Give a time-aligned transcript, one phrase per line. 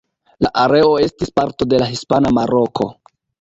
[0.45, 2.89] La areo estis parto de la Hispana Maroko.